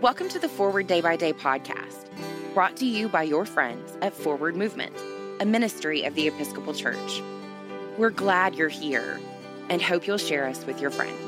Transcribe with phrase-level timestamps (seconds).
[0.00, 2.06] Welcome to the Forward Day by Day podcast,
[2.54, 4.96] brought to you by your friends at Forward Movement,
[5.40, 7.22] a ministry of the Episcopal Church.
[7.98, 9.20] We're glad you're here
[9.68, 11.20] and hope you'll share us with your friends.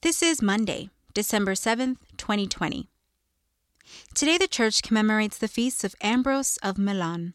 [0.00, 2.88] This is Monday, December 7th, 2020.
[4.14, 7.34] Today, the church commemorates the feast of Ambrose of Milan.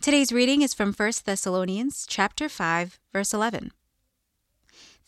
[0.00, 3.70] Today's reading is from 1 Thessalonians chapter 5, verse 11.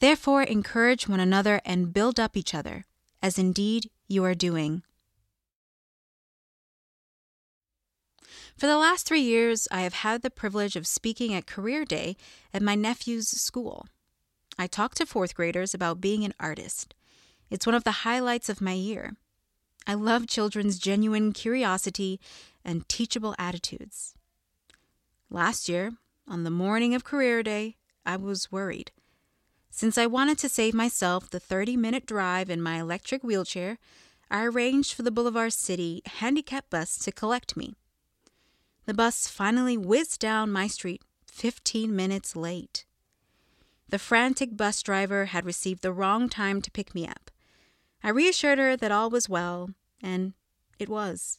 [0.01, 2.85] Therefore, encourage one another and build up each other,
[3.23, 4.83] as indeed you are doing.
[8.55, 12.15] For the last three years, I have had the privilege of speaking at Career Day
[12.52, 13.87] at my nephew's school.
[14.59, 16.95] I talk to fourth graders about being an artist.
[17.49, 19.16] It's one of the highlights of my year.
[19.87, 22.21] I love children's genuine curiosity
[22.63, 24.16] and teachable attitudes.
[25.33, 25.95] Last year,
[26.29, 28.93] on the morning of career day, I was worried.
[29.71, 33.79] Since I wanted to save myself the 30 minute drive in my electric wheelchair,
[34.30, 37.73] I arranged for the Boulevard City handicap bus to collect me.
[38.85, 42.85] The bus finally whizzed down my street 15 minutes late.
[43.89, 47.30] The frantic bus driver had received the wrong time to pick me up.
[48.05, 49.71] I reassured her that all was well,
[50.02, 50.35] and
[50.79, 51.39] it was.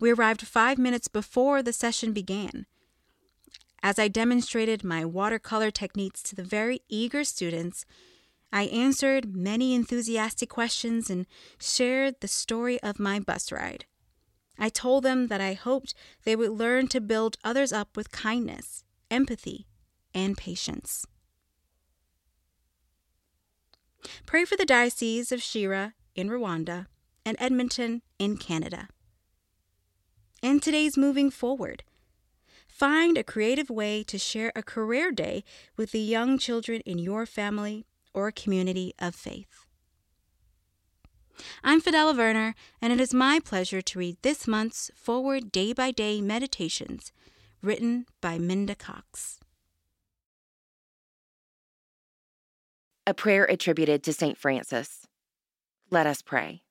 [0.00, 2.64] We arrived five minutes before the session began.
[3.82, 7.84] As I demonstrated my watercolor techniques to the very eager students,
[8.52, 11.26] I answered many enthusiastic questions and
[11.58, 13.86] shared the story of my bus ride.
[14.58, 15.94] I told them that I hoped
[16.24, 19.66] they would learn to build others up with kindness, empathy,
[20.14, 21.06] and patience.
[24.26, 26.86] Pray for the Diocese of Shyira in Rwanda
[27.24, 28.88] and Edmonton in Canada.
[30.42, 31.82] And today's moving forward.
[32.72, 35.44] Find a creative way to share a career day
[35.76, 39.66] with the young children in your family or community of faith.
[41.62, 45.90] I'm Fidela Werner, and it is my pleasure to read this month's Forward Day by
[45.90, 47.12] Day Meditations,
[47.60, 49.38] written by Minda Cox.
[53.06, 54.38] A prayer attributed to St.
[54.38, 55.06] Francis.
[55.90, 56.62] Let us pray.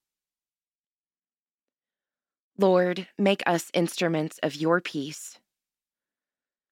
[2.57, 5.37] Lord, make us instruments of your peace.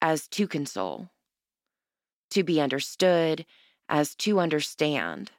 [0.00, 1.10] as to console,
[2.30, 3.44] to be understood
[3.88, 5.30] as to understand,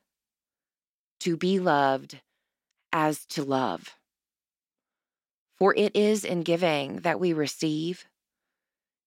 [1.19, 2.19] to be loved
[2.91, 3.95] as to love.
[5.57, 8.05] For it is in giving that we receive,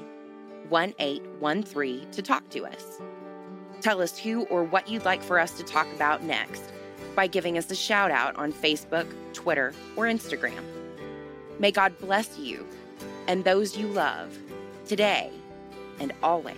[0.69, 3.01] 1813 to talk to us.
[3.81, 6.63] Tell us who or what you'd like for us to talk about next
[7.15, 10.63] by giving us a shout out on Facebook, Twitter, or Instagram.
[11.59, 12.67] May God bless you
[13.27, 14.37] and those you love
[14.87, 15.31] today
[15.99, 16.55] and always.